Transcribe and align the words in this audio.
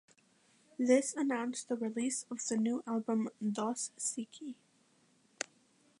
This 0.79 1.15
announced 1.15 1.69
the 1.69 1.75
release 1.75 2.25
of 2.31 2.39
the 2.47 2.57
new 2.57 2.81
album 2.87 3.29
"Dos 3.39 3.91
Siki". 3.99 4.55